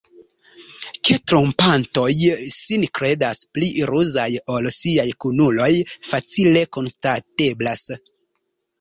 [1.09, 2.05] Ke trompantoj
[2.55, 4.27] sin kredas pli ruzaj
[4.57, 5.71] ol siaj kunuloj,
[6.11, 7.89] facile konstateblas.